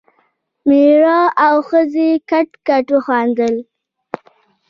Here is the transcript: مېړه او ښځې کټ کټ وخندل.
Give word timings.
مېړه 0.67 1.19
او 1.45 1.55
ښځې 1.69 2.09
کټ 2.29 2.49
کټ 2.67 2.85
وخندل. 2.95 3.55